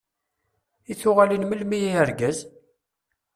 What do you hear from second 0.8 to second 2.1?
I tuɣalin melmi ay